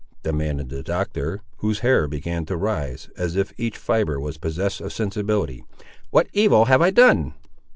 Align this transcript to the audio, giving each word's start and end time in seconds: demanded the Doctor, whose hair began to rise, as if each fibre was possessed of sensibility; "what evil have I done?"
demanded 0.23 0.69
the 0.69 0.81
Doctor, 0.81 1.41
whose 1.57 1.81
hair 1.81 2.07
began 2.07 2.43
to 2.47 2.57
rise, 2.57 3.07
as 3.17 3.35
if 3.35 3.53
each 3.55 3.77
fibre 3.77 4.19
was 4.19 4.39
possessed 4.39 4.81
of 4.81 4.91
sensibility; 4.91 5.63
"what 6.09 6.27
evil 6.33 6.65
have 6.65 6.81
I 6.81 6.89
done?" 6.89 7.35